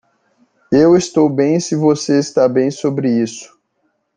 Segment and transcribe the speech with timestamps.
[0.71, 3.55] Eu estou bem se você está bem sobre isso.